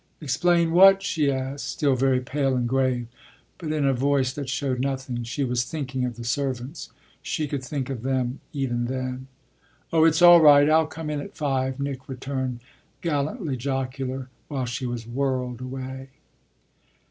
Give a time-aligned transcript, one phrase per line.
[0.19, 3.05] "Explain what?" she asked, still very pale and grave,
[3.59, 5.21] but in a voice that showed nothing.
[5.23, 6.89] She was thinking of the servants
[7.21, 9.27] she could think of them even then.
[9.93, 10.67] "Oh it's all right.
[10.67, 12.61] I'll come in at five," Nick returned,
[13.01, 16.09] gallantly jocular, while she was whirled away.